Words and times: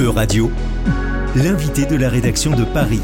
E-Radio, 0.00 0.50
l'invité 1.36 1.84
de 1.84 1.96
la 1.96 2.08
rédaction 2.08 2.56
de 2.56 2.64
Paris, 2.64 3.00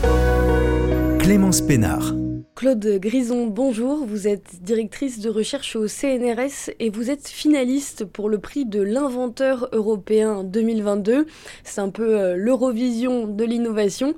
Clémence 1.18 1.61
Pénard. 1.61 2.14
Claude 2.57 2.99
Grison, 2.99 3.46
bonjour. 3.46 4.05
Vous 4.07 4.26
êtes 4.26 4.63
directrice 4.63 5.21
de 5.21 5.29
recherche 5.29 5.77
au 5.77 5.87
CNRS 5.87 6.73
et 6.81 6.89
vous 6.91 7.11
êtes 7.11 7.29
finaliste 7.29 8.05
pour 8.05 8.29
le 8.29 8.39
prix 8.39 8.64
de 8.64 8.80
l'inventeur 8.80 9.69
européen 9.73 10.43
2022. 10.43 11.27
C'est 11.62 11.80
un 11.80 11.90
peu 11.90 12.18
euh, 12.18 12.36
l'Eurovision 12.36 13.29
de 13.29 13.45
l'innovation. 13.45 14.14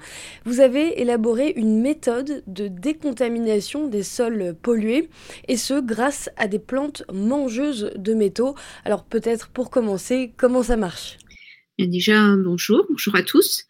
Vous 0.47 0.61
avez 0.61 1.03
élaboré 1.03 1.53
une 1.57 1.81
méthode 1.81 2.45
de 2.47 2.69
décontamination 2.69 3.89
des 3.89 4.05
sols 4.05 4.55
pollués 4.63 5.11
et 5.49 5.57
ce 5.57 5.81
grâce 5.81 6.31
à 6.37 6.47
des 6.47 6.61
plantes 6.61 7.03
mangeuses 7.13 7.91
de 7.97 8.15
métaux. 8.15 8.55
Alors 8.85 9.05
peut-être 9.05 9.49
pour 9.49 9.71
commencer, 9.71 10.33
comment 10.39 10.63
ça 10.63 10.77
marche? 10.77 11.19
Déjà, 11.87 12.37
bonjour, 12.37 12.87
bonjour 12.91 13.15
à 13.15 13.23
tous. 13.23 13.65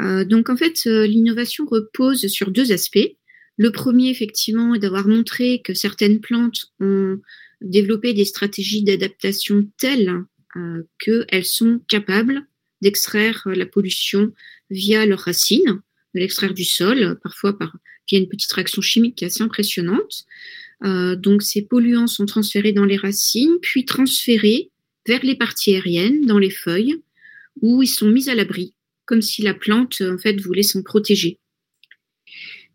Euh, 0.00 0.24
donc 0.24 0.48
en 0.48 0.56
fait, 0.56 0.82
euh, 0.86 1.06
l'innovation 1.06 1.66
repose 1.66 2.26
sur 2.28 2.50
deux 2.50 2.72
aspects. 2.72 3.16
Le 3.58 3.70
premier, 3.70 4.08
effectivement, 4.08 4.74
est 4.74 4.78
d'avoir 4.78 5.06
montré 5.06 5.60
que 5.62 5.74
certaines 5.74 6.20
plantes 6.20 6.72
ont 6.80 7.18
développé 7.60 8.14
des 8.14 8.24
stratégies 8.24 8.82
d'adaptation 8.82 9.68
telles 9.76 10.24
euh, 10.56 10.82
qu'elles 10.98 11.44
sont 11.44 11.80
capables 11.86 12.46
d'extraire 12.80 13.46
la 13.46 13.66
pollution 13.66 14.32
via 14.70 15.04
leurs 15.04 15.20
racines, 15.20 15.82
de 16.14 16.20
l'extraire 16.20 16.54
du 16.54 16.64
sol, 16.64 17.18
parfois 17.22 17.58
par, 17.58 17.76
via 18.08 18.18
une 18.18 18.28
petite 18.28 18.52
réaction 18.52 18.80
chimique 18.80 19.22
assez 19.22 19.42
impressionnante. 19.42 20.24
Donc 20.82 21.42
ces 21.42 21.60
polluants 21.60 22.06
sont 22.06 22.24
transférés 22.24 22.72
dans 22.72 22.86
les 22.86 22.96
racines, 22.96 23.58
puis 23.60 23.84
transférés 23.84 24.70
vers 25.06 25.22
les 25.22 25.34
parties 25.34 25.74
aériennes, 25.74 26.24
dans 26.24 26.38
les 26.38 26.48
feuilles, 26.48 27.02
où 27.62 27.82
ils 27.82 27.88
sont 27.88 28.08
mis 28.08 28.28
à 28.28 28.34
l'abri, 28.34 28.74
comme 29.06 29.22
si 29.22 29.42
la 29.42 29.54
plante 29.54 30.02
en 30.02 30.18
fait 30.18 30.40
voulait 30.40 30.62
s'en 30.62 30.82
protéger. 30.82 31.38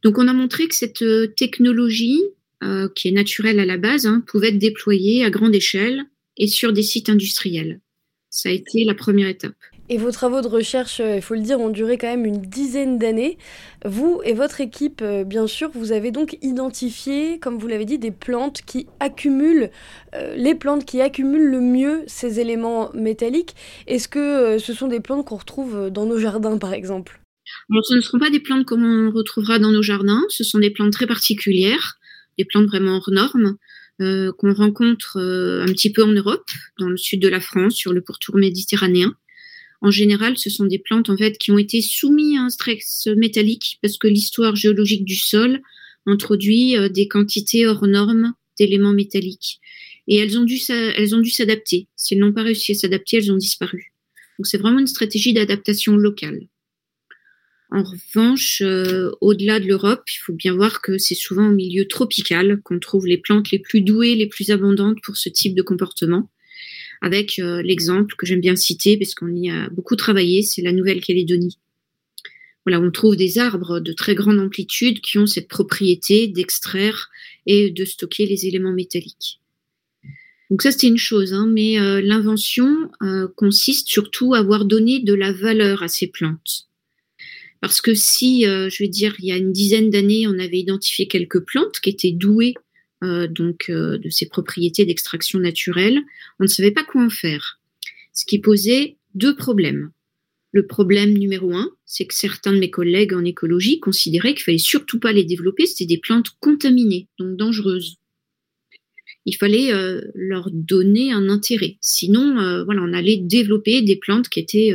Donc 0.04 0.18
on 0.18 0.28
a 0.28 0.34
montré 0.34 0.68
que 0.68 0.76
cette 0.76 1.02
euh, 1.02 1.28
technologie, 1.28 2.22
euh, 2.64 2.88
qui 2.96 3.08
est 3.08 3.12
naturelle 3.12 3.60
à 3.60 3.66
la 3.66 3.78
base, 3.78 4.06
hein, 4.06 4.24
pouvait 4.28 4.50
être 4.50 4.60
déployée 4.60 5.26
à 5.26 5.30
grande 5.30 5.56
échelle 5.56 6.04
et 6.38 6.48
sur 6.48 6.74
des 6.74 6.84
sites 6.84 7.10
industriels. 7.10 7.82
Ça 8.30 8.50
a 8.50 8.52
été 8.52 8.84
la 8.84 8.94
première 8.94 9.30
étape. 9.30 9.56
Et 9.90 9.98
vos 9.98 10.12
travaux 10.12 10.42
de 10.42 10.48
recherche, 10.48 11.00
euh, 11.00 11.18
il 11.18 11.22
faut 11.22 11.36
le 11.36 11.42
dire, 11.42 11.60
ont 11.60 11.70
duré 11.70 11.98
quand 11.98 12.08
même 12.08 12.26
une 12.26 12.42
dizaine 12.42 12.98
d'années. 12.98 13.38
Vous 13.86 14.22
et 14.24 14.34
votre 14.34 14.62
équipe, 14.62 15.04
bien 15.04 15.48
sûr, 15.48 15.70
vous 15.74 15.92
avez 15.92 16.12
donc 16.12 16.38
identifié, 16.42 17.40
comme 17.40 17.58
vous 17.58 17.68
l'avez 17.68 17.86
dit, 17.86 18.00
des 18.00 18.12
plantes 18.12 18.62
qui 18.66 18.88
accumulent, 19.00 19.70
les 20.36 20.56
plantes 20.56 20.86
qui 20.86 21.02
accumulent 21.02 21.52
le 21.52 21.62
mieux 21.62 22.04
ces 22.08 22.40
éléments 22.40 22.90
métalliques. 22.94 23.56
Est-ce 23.86 24.08
que 24.08 24.58
ce 24.58 24.74
sont 24.74 24.88
des 24.88 25.00
plantes 25.00 25.26
qu'on 25.26 25.36
retrouve 25.36 25.92
dans 25.92 26.06
nos 26.06 26.18
jardins, 26.18 26.58
par 26.58 26.74
exemple? 26.74 27.20
Ce 27.70 27.96
ne 27.96 28.02
seront 28.02 28.20
pas 28.20 28.30
des 28.30 28.40
plantes 28.40 28.66
comme 28.66 28.84
on 28.84 29.12
retrouvera 29.12 29.60
dans 29.60 29.72
nos 29.72 29.84
jardins, 29.84 30.24
ce 30.30 30.44
sont 30.44 30.60
des 30.60 30.72
plantes 30.72 30.94
très 30.94 31.08
particulières, 31.08 32.00
des 32.38 32.46
plantes 32.46 32.66
vraiment 32.66 32.98
hors 32.98 33.12
normes, 33.12 33.58
euh, 34.02 34.32
qu'on 34.34 34.54
rencontre 34.54 35.20
euh, 35.20 35.64
un 35.64 35.68
petit 35.68 35.92
peu 35.92 36.04
en 36.04 36.12
Europe, 36.12 36.44
dans 36.80 36.90
le 36.90 36.98
sud 36.98 37.22
de 37.22 37.28
la 37.28 37.40
France, 37.40 37.76
sur 37.76 37.94
le 37.94 38.02
pourtour 38.02 38.36
méditerranéen. 38.36 39.14
En 39.82 39.92
général, 39.92 40.38
ce 40.38 40.50
sont 40.50 40.66
des 40.66 40.80
plantes 40.80 41.10
en 41.10 41.18
fait 41.18 41.38
qui 41.38 41.52
ont 41.52 41.58
été 41.58 41.82
soumises 41.82 42.38
à 42.38 42.44
un 42.44 42.50
stress 42.50 43.08
métallique 43.18 43.78
parce 43.82 43.98
que 43.98 44.08
l'histoire 44.08 44.56
géologique 44.56 45.06
du 45.06 45.16
sol 45.16 45.62
introduit 46.06 46.78
euh, 46.78 46.90
des 46.90 47.08
quantités 47.08 47.66
hors 47.68 47.88
normes 47.88 48.34
d'éléments 48.58 48.94
métalliques. 48.94 49.60
Et 50.08 50.18
elles 50.18 50.38
ont 50.38 50.44
dû, 50.44 50.60
elles 50.70 51.16
ont 51.16 51.20
dû 51.20 51.32
s'adapter. 51.32 51.88
Si 51.96 52.14
elles 52.14 52.20
n'ont 52.20 52.34
pas 52.34 52.44
réussi 52.44 52.74
à 52.74 52.76
s'adapter, 52.76 53.18
elles 53.18 53.32
ont 53.32 53.38
disparu. 53.38 53.92
Donc 54.38 54.48
c'est 54.48 54.58
vraiment 54.58 54.80
une 54.80 54.88
stratégie 54.88 55.34
d'adaptation 55.34 55.98
locale. 55.98 56.48
En 57.72 57.84
revanche, 57.84 58.62
euh, 58.62 59.12
au-delà 59.22 59.60
de 59.60 59.68
l'Europe, 59.68 60.04
il 60.08 60.20
faut 60.20 60.34
bien 60.34 60.54
voir 60.54 60.82
que 60.82 60.98
c'est 60.98 61.16
souvent 61.16 61.50
au 61.50 61.52
milieu 61.52 61.88
tropical 61.88 62.62
qu'on 62.64 62.80
trouve 62.80 63.08
les 63.08 63.18
plantes 63.18 63.52
les 63.52 63.60
plus 63.60 63.82
douées, 63.82 64.16
les 64.16 64.28
plus 64.28 64.52
abondantes 64.52 64.98
pour 65.04 65.18
ce 65.18 65.30
type 65.30 65.56
de 65.56 65.64
comportement. 65.64 66.30
Avec 67.02 67.40
euh, 67.40 67.62
l'exemple 67.62 68.16
que 68.16 68.26
j'aime 68.26 68.42
bien 68.42 68.56
citer, 68.56 68.98
parce 68.98 69.14
qu'on 69.16 69.34
y 69.36 69.50
a 69.50 69.70
beaucoup 69.70 69.96
travaillé, 69.96 70.42
c'est 70.42 70.62
la 70.62 70.72
Nouvelle-Calédonie. 70.72 71.60
Voilà, 72.66 72.82
on 72.82 72.90
trouve 72.90 73.16
des 73.16 73.38
arbres 73.38 73.80
de 73.80 73.94
très 73.94 74.16
grande 74.16 74.40
amplitude 74.40 75.02
qui 75.02 75.18
ont 75.18 75.28
cette 75.28 75.48
propriété 75.48 76.28
d'extraire 76.28 77.10
et 77.46 77.70
de 77.70 77.86
stocker 77.86 78.26
les 78.26 78.48
éléments 78.48 78.74
métalliques. 78.74 79.40
Donc 80.50 80.62
ça, 80.62 80.72
c'était 80.72 80.88
une 80.88 80.98
chose, 80.98 81.34
hein, 81.34 81.48
mais 81.48 81.80
euh, 81.80 82.02
l'invention 82.02 82.90
consiste 83.36 83.88
surtout 83.88 84.34
à 84.34 84.40
avoir 84.40 84.66
donné 84.66 85.00
de 85.00 85.14
la 85.14 85.32
valeur 85.32 85.84
à 85.84 85.88
ces 85.88 86.08
plantes. 86.08 86.68
Parce 87.62 87.82
que 87.82 87.96
si, 87.96 88.46
euh, 88.46 88.70
je 88.70 88.84
vais 88.84 88.88
dire, 88.88 89.16
il 89.18 89.26
y 89.26 89.32
a 89.32 89.38
une 89.38 89.52
dizaine 89.52 89.90
d'années, 89.90 90.28
on 90.28 90.38
avait 90.38 90.60
identifié 90.60 91.08
quelques 91.08 91.40
plantes 91.40 91.80
qui 91.82 91.90
étaient 91.90 92.12
douées 92.12 92.54
euh, 93.06 93.28
donc 93.28 93.70
euh, 93.70 93.98
de 93.98 94.10
ces 94.10 94.28
propriétés 94.28 94.86
d'extraction 94.86 95.40
naturelle, 95.40 96.02
on 96.40 96.44
ne 96.44 96.50
savait 96.50 96.72
pas 96.72 96.84
quoi 96.84 97.04
en 97.04 97.10
faire. 97.10 97.60
Ce 98.14 98.26
qui 98.26 98.40
posait 98.40 98.98
deux 99.14 99.36
problèmes. 99.36 99.92
Le 100.52 100.66
problème 100.66 101.14
numéro 101.14 101.54
un, 101.54 101.70
c'est 101.86 102.06
que 102.06 102.14
certains 102.14 102.54
de 102.54 102.60
mes 102.60 102.70
collègues 102.70 103.14
en 103.14 103.26
écologie 103.26 103.80
considéraient 103.80 104.34
qu'il 104.34 104.44
fallait 104.44 104.58
surtout 104.58 105.00
pas 105.00 105.12
les 105.12 105.26
développer, 105.26 105.66
c'était 105.66 105.86
des 105.86 105.98
plantes 105.98 106.30
contaminées, 106.40 107.08
donc 107.20 107.36
dangereuses 107.38 107.98
il 109.28 109.36
fallait 109.36 109.74
euh, 109.74 110.02
leur 110.14 110.52
donner 110.52 111.12
un 111.12 111.30
intérêt. 111.30 111.78
Sinon, 111.82 112.36
voilà, 112.64 112.82
on 112.84 112.94
allait 112.94 113.18
développer 113.18 113.82
des 113.82 113.96
plantes 113.96 114.30
qui 114.30 114.40
étaient 114.40 114.72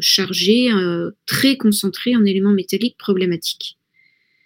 chargées, 0.00 0.70
très 1.24 1.56
concentrées 1.56 2.14
en 2.14 2.26
éléments 2.26 2.52
métalliques 2.52 2.98
problématiques. 2.98 3.75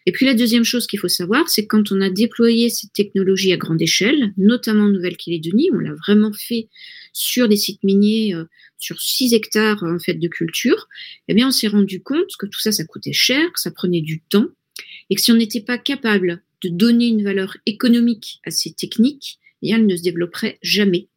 Et 0.07 0.13
puis 0.13 0.27
la 0.27 0.35
deuxième 0.35 0.65
chose 0.65 0.87
qu'il 0.87 0.99
faut 0.99 1.09
savoir, 1.09 1.49
c'est 1.49 1.63
que 1.63 1.77
quand 1.77 1.93
on 1.93 2.01
a 2.01 2.11
déployé 2.11 2.71
cette 2.71 2.93
technologie 2.93 3.53
à 3.53 3.57
grande 3.57 3.83
échelle, 3.83 4.33
notamment 4.37 4.85
en 4.85 4.89
Nouvelle-Calédonie, 4.89 5.71
on 5.73 5.79
l'a 5.79 5.95
vraiment 5.95 6.33
fait 6.33 6.69
sur 7.13 7.49
des 7.49 7.57
sites 7.57 7.85
miniers, 7.85 8.35
sur 8.79 9.01
6 9.01 9.35
hectares 9.35 9.83
en 9.83 9.99
fait 9.99 10.15
de 10.15 10.29
culture, 10.29 10.89
eh 11.29 11.35
bien 11.35 11.49
on 11.49 11.51
s'est 11.51 11.69
rendu 11.69 12.03
compte 12.03 12.31
que 12.39 12.47
tout 12.47 12.61
ça, 12.61 12.73
ça 12.73 12.85
coûtait 12.85 13.13
cher, 13.13 13.53
que 13.53 13.61
ça 13.61 13.71
prenait 13.71 14.01
du 14.01 14.21
temps, 14.23 14.47
et 15.11 15.15
que 15.15 15.21
si 15.21 15.31
on 15.33 15.37
n'était 15.37 15.61
pas 15.61 15.79
capable 15.79 16.43
de 16.63 16.69
donner 16.69 17.09
une 17.09 17.23
valeur 17.23 17.57
économique 17.67 18.41
à 18.45 18.51
ces 18.51 18.73
techniques, 18.73 19.39
et 19.63 19.71
elle 19.71 19.87
ne 19.87 19.97
se 19.97 20.03
développerait 20.03 20.59
jamais. 20.63 21.09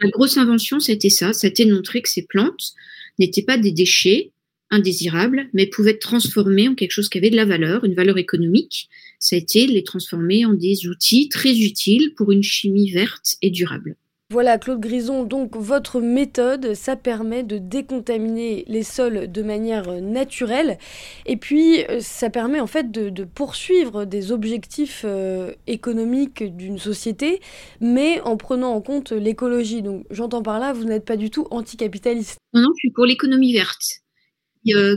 La 0.00 0.10
grosse 0.10 0.36
invention, 0.36 0.80
c'était 0.80 1.10
ça, 1.10 1.32
c'était 1.32 1.66
de 1.66 1.74
montrer 1.74 2.02
que 2.02 2.08
ces 2.08 2.24
plantes 2.26 2.72
n'étaient 3.18 3.42
pas 3.42 3.58
des 3.58 3.72
déchets 3.72 4.30
indésirables, 4.70 5.48
mais 5.52 5.66
pouvaient 5.66 5.92
être 5.92 6.00
transformées 6.00 6.68
en 6.68 6.74
quelque 6.74 6.92
chose 6.92 7.08
qui 7.08 7.18
avait 7.18 7.30
de 7.30 7.36
la 7.36 7.44
valeur, 7.44 7.84
une 7.84 7.94
valeur 7.94 8.18
économique. 8.18 8.88
Ça 9.18 9.36
a 9.36 9.38
été 9.38 9.66
de 9.66 9.72
les 9.72 9.84
transformer 9.84 10.44
en 10.44 10.54
des 10.54 10.86
outils 10.86 11.28
très 11.28 11.58
utiles 11.58 12.14
pour 12.16 12.32
une 12.32 12.42
chimie 12.42 12.90
verte 12.90 13.36
et 13.42 13.50
durable. 13.50 13.96
Voilà, 14.30 14.58
Claude 14.58 14.80
Grison, 14.80 15.24
donc 15.24 15.56
votre 15.56 16.02
méthode, 16.02 16.74
ça 16.74 16.96
permet 16.96 17.44
de 17.44 17.56
décontaminer 17.56 18.62
les 18.68 18.82
sols 18.82 19.32
de 19.32 19.42
manière 19.42 20.02
naturelle 20.02 20.76
et 21.24 21.38
puis 21.38 21.82
euh, 21.86 22.00
ça 22.00 22.28
permet 22.28 22.60
en 22.60 22.66
fait 22.66 22.90
de, 22.90 23.24
poursuivre 23.24 24.04
des 24.04 24.30
objectifs 24.30 25.00
euh, 25.06 25.54
économiques 25.66 26.44
d'une 26.44 26.76
société, 26.76 27.40
mais 27.80 28.20
en 28.20 28.36
prenant 28.36 28.74
en 28.74 28.82
compte 28.82 29.12
l'écologie. 29.12 29.80
Donc 29.80 30.04
j'entends 30.10 30.42
par 30.42 30.58
là, 30.58 30.74
vous 30.74 30.84
n'êtes 30.84 31.06
pas 31.06 31.16
du 31.16 31.30
tout 31.30 31.46
anticapitaliste. 31.50 32.36
Non, 32.52 32.60
non, 32.60 32.68
je 32.76 32.80
suis 32.80 32.90
pour 32.90 33.06
l'économie 33.06 33.54
verte, 33.54 34.02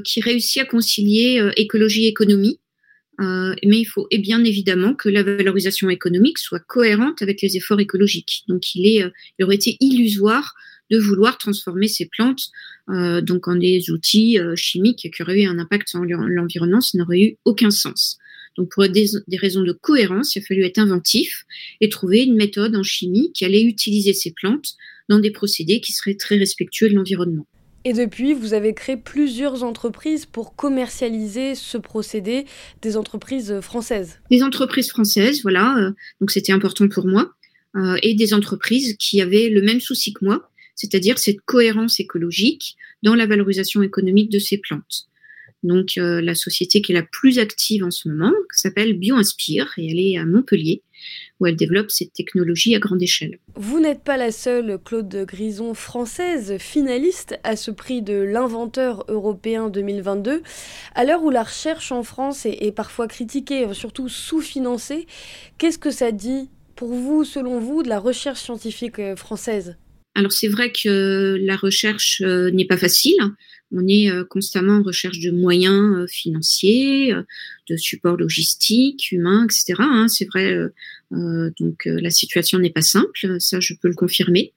qui 0.04 0.22
réussit 0.22 0.62
à 0.62 0.66
concilier 0.66 1.52
écologie 1.56 2.06
et 2.06 2.08
économie. 2.08 2.60
Euh, 3.22 3.54
mais 3.64 3.80
il 3.80 3.86
faut 3.86 4.08
et 4.10 4.18
bien 4.18 4.44
évidemment 4.44 4.96
que 4.96 5.08
la 5.08 5.22
valorisation 5.22 5.90
économique 5.90 6.40
soit 6.40 6.60
cohérente 6.60 7.22
avec 7.22 7.42
les 7.42 7.56
efforts 7.58 7.80
écologiques. 7.80 8.44
Donc 8.48 8.74
il, 8.74 9.04
euh, 9.04 9.10
il 9.38 9.46
aurait 9.46 9.56
été 9.56 9.78
illusoire 9.80 10.56
de 10.90 10.98
vouloir 10.98 11.38
transformer 11.38 11.88
ces 11.88 12.08
plantes 12.08 12.50
euh, 12.90 13.22
donc 13.22 13.48
en 13.48 13.56
des 13.56 13.92
outils 13.92 14.40
euh, 14.40 14.56
chimiques 14.56 15.10
qui 15.14 15.22
auraient 15.22 15.42
eu 15.42 15.46
un 15.46 15.60
impact 15.60 15.90
sur 15.90 16.04
l'environnement, 16.04 16.82
ça 16.82 16.98
n'aurait 16.98 17.22
eu 17.22 17.38
aucun 17.46 17.70
sens. 17.70 18.18
Donc 18.58 18.72
pour 18.72 18.88
des, 18.90 19.06
des, 19.28 19.38
raisons 19.38 19.62
de 19.62 19.72
cohérence, 19.72 20.36
il 20.36 20.40
a 20.40 20.46
fallu 20.46 20.64
être 20.66 20.80
inventif 20.80 21.46
et 21.80 21.90
trouver 21.90 22.24
une 22.24 22.36
méthode 22.36 22.76
en 22.76 22.84
chimie 22.84 23.32
qui 23.34 23.46
allait 23.46 23.64
utiliser 23.64 24.14
ces 24.14 24.32
plantes 24.32 24.74
dans 25.10 25.20
des 25.20 25.32
procédés 25.32 25.80
qui 25.80 25.94
seraient 25.94 26.16
très 26.16 26.38
respectueux 26.38 26.90
de 26.90 26.96
l'environnement. 26.96 27.48
Et 27.84 27.94
depuis, 27.94 28.34
vous 28.34 28.54
avez 28.54 28.74
créé 28.74 28.96
plusieurs 28.96 29.64
entreprises 29.64 30.26
pour 30.26 30.56
commercialiser 30.56 31.56
ce 31.56 31.78
procédé, 31.78 32.46
des 32.82 32.96
entreprises 32.96 33.60
françaises. 33.62 34.20
Des 34.30 34.44
entreprises 34.44 34.90
françaises, 34.90 35.42
voilà, 35.42 35.76
euh, 35.78 35.92
donc 36.20 36.30
c'était 36.30 36.52
important 36.52 36.88
pour 36.88 37.08
moi, 37.08 37.34
euh, 37.76 37.98
et 38.04 38.14
des 38.14 38.34
entreprises 38.34 38.96
qui 38.98 39.22
avaient 39.22 39.50
le 39.50 39.62
même 39.62 39.80
souci 39.80 40.14
que 40.14 40.24
moi, 40.24 40.50
c'est-à-dire 40.76 41.18
cette 41.18 41.42
cohérence 41.42 42.00
écologique 42.00 42.76
dans 43.02 43.16
la 43.16 43.26
valorisation 43.26 43.82
économique 43.82 44.32
de 44.32 44.40
ces 44.40 44.60
plantes. 44.60 45.08
Donc 45.64 45.92
la 45.96 46.36
société 46.36 46.82
qui 46.82 46.92
est 46.92 46.96
la 46.96 47.04
plus 47.04 47.40
active 47.40 47.84
en 47.84 47.92
ce 47.92 48.10
moment 48.10 48.34
s'appelle 48.52 48.98
BioInspire 48.98 49.74
et 49.78 49.92
elle 49.92 50.00
est 50.00 50.18
à 50.18 50.26
Montpellier 50.26 50.82
où 51.40 51.48
elle 51.48 51.56
développe 51.56 51.92
cette 51.92 52.14
technologie 52.14 52.76
à 52.76 52.80
grande 52.80 53.02
échelle. 53.02 53.40
Vous 53.56 53.80
n'êtes 53.80 54.04
pas 54.04 54.18
la 54.18 54.32
seule, 54.32 54.78
Claude 54.84 55.26
Grison, 55.28 55.74
française 55.74 56.58
finaliste 56.60 57.40
à 57.44 57.56
ce 57.56 57.72
prix 57.72 58.02
de 58.02 58.14
l'inventeur 58.14 59.06
européen 59.08 59.70
2022. 59.70 60.44
À 60.96 61.04
l'heure 61.04 61.24
où 61.24 61.30
la 61.30 61.44
recherche 61.44 61.92
en 61.92 62.04
France 62.04 62.46
est, 62.46 62.76
parfois 62.76 63.08
critiquée, 63.08 63.74
surtout 63.74 64.10
sous-financée, 64.10 65.08
qu'est-ce 65.58 65.80
que 65.80 65.92
ça 65.92 66.12
dit 66.12 66.50
pour 66.76 66.94
vous, 66.94 67.24
selon 67.24 67.60
vous, 67.60 67.84
de 67.84 67.90
la 67.90 68.00
recherche 68.00 68.42
scientifique 68.42 69.00
euh, 69.00 69.16
française? 69.16 69.78
Alors 70.16 70.32
c'est 70.32 70.48
vrai 70.48 70.72
que 70.72 71.38
la 71.42 71.56
recherche 71.56 72.22
euh, 72.22 72.52
n'est 72.52 72.66
pas 72.66 72.78
facile. 72.78 73.16
On 73.72 73.88
est 73.88 74.10
euh, 74.12 74.26
constamment 74.26 74.78
en 74.78 74.84
recherche 74.84 75.20
de 75.20 75.32
moyens 75.32 75.96
euh, 75.96 76.08
financiers, 76.08 77.14
de 77.70 77.78
support 77.78 78.18
logistique, 78.18 79.12
humain, 79.12 79.46
etc. 79.46 79.76
Hein, 79.80 80.08
c'est 80.10 80.26
vrai. 80.26 80.54
donc 81.12 81.86
la 81.86 82.10
situation 82.10 82.60
n'est 82.60 82.72
pas 82.72 82.82
simple, 82.82 83.40
ça 83.40 83.60
je 83.60 83.74
peux 83.74 83.88
le 83.88 83.96
confirmer. 83.96 84.54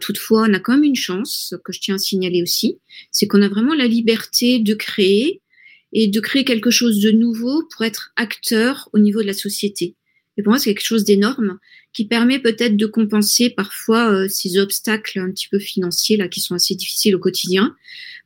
toutefois, 0.00 0.46
on 0.48 0.54
a 0.54 0.58
quand 0.58 0.74
même 0.74 0.84
une 0.84 0.96
chance 0.96 1.54
que 1.64 1.72
je 1.72 1.80
tiens 1.80 1.96
à 1.96 1.98
signaler 1.98 2.42
aussi, 2.42 2.78
c'est 3.12 3.26
qu'on 3.26 3.42
a 3.42 3.48
vraiment 3.48 3.74
la 3.74 3.86
liberté 3.86 4.58
de 4.58 4.74
créer 4.74 5.40
et 5.92 6.08
de 6.08 6.20
créer 6.20 6.44
quelque 6.44 6.70
chose 6.70 7.00
de 7.00 7.12
nouveau 7.12 7.64
pour 7.70 7.84
être 7.84 8.12
acteur 8.16 8.88
au 8.92 8.98
niveau 8.98 9.22
de 9.22 9.26
la 9.26 9.32
société. 9.32 9.94
Et 10.36 10.42
pour 10.42 10.50
moi, 10.50 10.58
c'est 10.58 10.74
quelque 10.74 10.84
chose 10.84 11.04
d'énorme 11.04 11.58
qui 11.94 12.04
permet 12.04 12.40
peut-être 12.40 12.76
de 12.76 12.86
compenser 12.86 13.48
parfois 13.48 14.12
euh, 14.12 14.28
ces 14.28 14.58
obstacles 14.58 15.20
un 15.20 15.30
petit 15.30 15.48
peu 15.48 15.58
financiers 15.58 16.16
là 16.16 16.28
qui 16.28 16.40
sont 16.40 16.54
assez 16.54 16.74
difficiles 16.74 17.14
au 17.14 17.20
quotidien. 17.20 17.74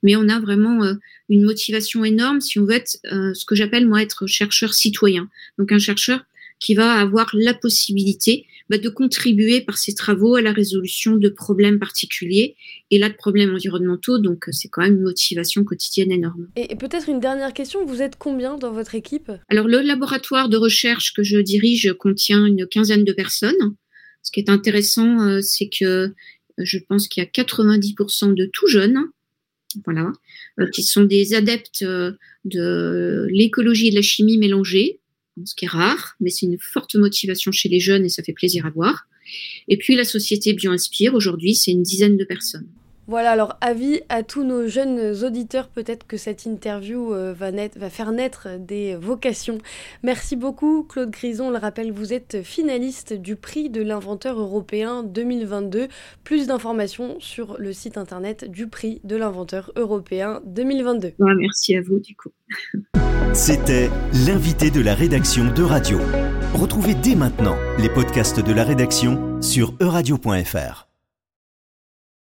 Mais 0.03 0.17
on 0.17 0.29
a 0.29 0.41
vraiment 0.41 0.83
euh, 0.85 0.95
une 1.29 1.45
motivation 1.45 2.05
énorme 2.05 2.41
si 2.41 2.59
on 2.59 2.65
veut 2.65 2.77
être 2.77 2.97
euh, 3.13 3.35
ce 3.35 3.45
que 3.45 3.55
j'appelle 3.55 3.87
moi 3.87 4.03
être 4.03 4.27
chercheur 4.27 4.73
citoyen. 4.73 5.29
Donc 5.59 5.71
un 5.71 5.79
chercheur 5.79 6.25
qui 6.61 6.75
va 6.75 6.93
avoir 6.93 7.31
la 7.35 7.55
possibilité 7.55 8.47
bah, 8.71 8.79
de 8.79 8.89
contribuer 8.89 9.61
par 9.61 9.79
ses 9.79 9.95
travaux 9.95 10.35
à 10.35 10.43
la 10.43 10.53
résolution 10.53 11.17
de 11.17 11.29
problèmes 11.29 11.79
particuliers 11.79 12.57
et 12.91 12.99
là 12.99 13.09
de 13.09 13.15
problèmes 13.15 13.55
environnementaux. 13.55 14.19
Donc 14.19 14.47
c'est 14.51 14.69
quand 14.69 14.83
même 14.83 14.97
une 14.97 15.03
motivation 15.03 15.65
quotidienne 15.65 16.13
énorme. 16.13 16.49
Et, 16.57 16.77
peut-être 16.77 17.09
une 17.09 17.21
dernière 17.21 17.55
question, 17.55 17.85
vous 17.87 18.03
êtes 18.03 18.17
combien 18.17 18.59
dans 18.59 18.73
votre 18.73 18.95
équipe? 18.95 19.31
Alors 19.49 19.69
le 19.69 19.81
laboratoire 19.81 20.49
de 20.49 20.57
recherche 20.57 21.15
que 21.15 21.23
je 21.23 21.39
dirige 21.39 21.93
contient 21.99 22.45
une 22.45 22.67
quinzaine 22.67 23.05
de 23.05 23.13
personnes. 23.13 23.77
Ce 24.23 24.31
qui 24.31 24.41
est 24.41 24.51
intéressant, 24.51 25.21
euh, 25.27 25.41
c'est 25.41 25.71
que 25.71 25.85
euh, 25.85 26.15
je 26.59 26.79
pense 26.89 27.09
qu'il 27.09 27.23
y 27.23 27.27
a 27.27 27.31
90% 27.31 28.35
de 28.35 28.51
tout 28.53 28.67
jeunes 28.67 28.99
voilà, 29.85 30.13
euh, 30.61 30.69
qui 30.71 30.83
sont 30.83 31.05
des 31.05 31.35
adeptes 31.35 31.85
de 31.85 33.27
l'écologie 33.31 33.89
et 33.89 33.91
de 33.91 33.97
la 33.97 34.03
chimie 34.03 34.39
mélangée, 34.39 35.01
ce 35.45 35.55
qui 35.55 35.65
est 35.65 35.69
rare, 35.69 36.17
mais 36.21 36.31
c'est 36.31 36.47
une 36.47 36.59
forte 36.59 36.95
motivation 36.97 37.53
chez 37.53 37.69
les 37.69 37.81
jeunes 37.81 38.05
et 38.05 38.09
ça 38.09 38.23
fait 38.23 38.33
plaisir 38.33 38.67
à 38.67 38.71
voir. 38.71 39.07
Et 39.69 39.77
puis 39.77 39.95
la 39.95 40.05
société 40.05 40.53
BioInspire, 40.55 41.15
aujourd'hui, 41.15 41.55
c'est 41.55 41.71
une 41.71 41.83
dizaine 41.83 42.17
de 42.17 42.25
personnes. 42.25 42.69
Voilà, 43.09 43.31
alors 43.31 43.57
avis 43.63 44.03
à 44.11 44.23
tous 44.23 44.45
nos 44.45 44.69
jeunes 44.69 45.25
auditeurs, 45.25 45.69
peut-être 45.69 46.07
que 46.07 46.19
cette 46.19 46.45
interview 46.45 47.15
euh, 47.15 47.33
va, 47.33 47.51
va, 47.51 47.89
faire 47.89 48.13
naître 48.13 48.49
des 48.59 48.97
vocations. 48.97 49.57
Merci 50.03 50.37
beaucoup 50.37 50.83
Claude 50.83 51.11
Grison, 51.11 51.47
on 51.47 51.51
le 51.51 51.57
rappelle, 51.57 51.91
vous 51.91 52.13
êtes 52.13 52.43
finaliste 52.43 53.15
du 53.15 53.35
prix 53.35 53.71
de 53.71 53.81
l'inventeur 53.81 54.39
européen 54.39 55.03
2022. 55.05 55.89
Plus 56.23 56.49
d'informations 56.49 57.17
sur 57.19 57.57
le 57.59 57.73
site 57.73 57.97
internet 57.97 58.45
du 58.45 58.67
prix 58.67 59.01
de 59.05 59.17
l'inventeur 59.17 59.73
européen 59.77 60.43
2022. 60.45 61.15
merci 61.19 61.77
à 61.77 61.81
vous 61.81 62.01
du 62.01 62.15
coup. 62.15 62.31
C'était 63.33 63.89
l'invité 64.27 64.71
de 64.71 64.83
la 64.83 64.95
rédaction 64.95 65.51
de 65.51 65.63
Radio. 65.63 65.99
Retrouvez 66.53 66.95
dès 66.95 67.15
maintenant 67.15 67.57
les 67.79 67.89
podcasts 67.89 68.41
de 68.41 68.53
la 68.53 68.65
rédaction 68.65 69.41
sur 69.41 69.75
euradio.fr. 69.81 70.88